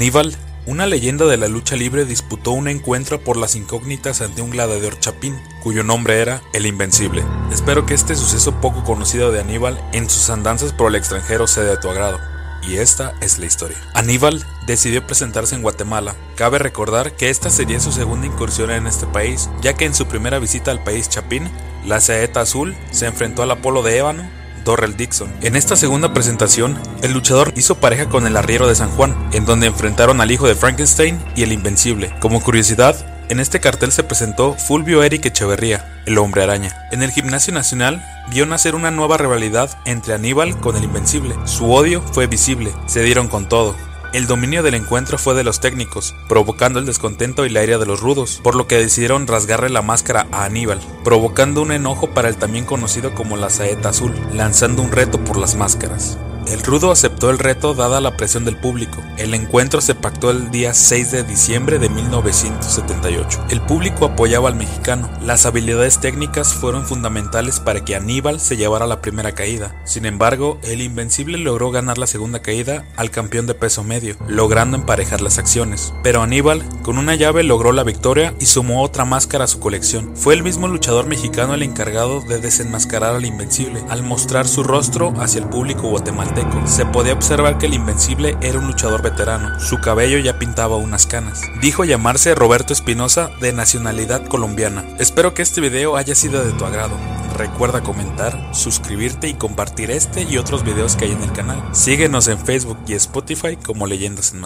[0.00, 0.34] Aníbal,
[0.64, 4.98] una leyenda de la lucha libre, disputó un encuentro por las incógnitas ante un gladiador
[4.98, 7.22] chapín, cuyo nombre era El Invencible.
[7.52, 11.64] Espero que este suceso poco conocido de Aníbal en sus andanzas por el extranjero sea
[11.64, 12.18] de tu agrado.
[12.66, 13.76] Y esta es la historia.
[13.92, 16.16] Aníbal decidió presentarse en Guatemala.
[16.34, 20.06] Cabe recordar que esta sería su segunda incursión en este país, ya que en su
[20.06, 21.50] primera visita al país chapín,
[21.84, 24.39] la saeta azul se enfrentó al Apolo de Ébano
[24.76, 25.32] Dixon.
[25.42, 29.44] En esta segunda presentación, el luchador hizo pareja con el arriero de San Juan, en
[29.44, 32.14] donde enfrentaron al hijo de Frankenstein y el Invencible.
[32.20, 32.96] Como curiosidad,
[33.28, 36.88] en este cartel se presentó Fulvio Eric Echeverría, el hombre araña.
[36.90, 41.34] En el Gimnasio Nacional vio nacer una nueva rivalidad entre Aníbal con el Invencible.
[41.44, 43.76] Su odio fue visible, se dieron con todo.
[44.12, 47.86] El dominio del encuentro fue de los técnicos, provocando el descontento y la ira de
[47.86, 52.28] los rudos, por lo que decidieron rasgarle la máscara a Aníbal, provocando un enojo para
[52.28, 56.18] el también conocido como la saeta azul, lanzando un reto por las máscaras.
[56.50, 59.00] El rudo aceptó el reto dada la presión del público.
[59.16, 63.46] El encuentro se pactó el día 6 de diciembre de 1978.
[63.50, 65.08] El público apoyaba al mexicano.
[65.22, 69.80] Las habilidades técnicas fueron fundamentales para que Aníbal se llevara la primera caída.
[69.84, 74.76] Sin embargo, el Invencible logró ganar la segunda caída al campeón de peso medio, logrando
[74.76, 75.94] emparejar las acciones.
[76.02, 80.16] Pero Aníbal, con una llave, logró la victoria y sumó otra máscara a su colección.
[80.16, 85.14] Fue el mismo luchador mexicano el encargado de desenmascarar al Invencible, al mostrar su rostro
[85.20, 89.80] hacia el público guatemalteco se podía observar que el Invencible era un luchador veterano, su
[89.80, 91.42] cabello ya pintaba unas canas.
[91.60, 94.84] Dijo llamarse Roberto Espinosa de nacionalidad colombiana.
[94.98, 96.96] Espero que este video haya sido de tu agrado.
[97.36, 101.62] Recuerda comentar, suscribirte y compartir este y otros videos que hay en el canal.
[101.72, 104.40] Síguenos en Facebook y Spotify como Leyendas en